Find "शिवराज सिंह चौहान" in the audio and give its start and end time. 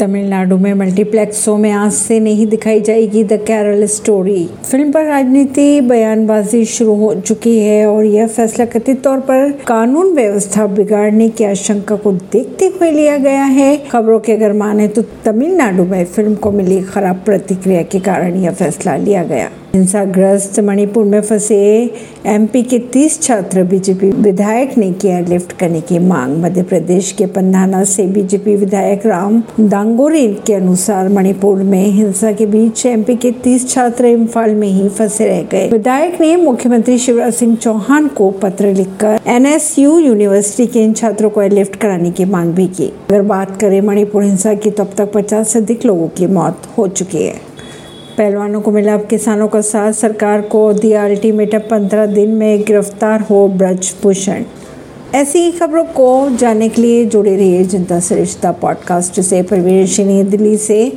36.98-38.08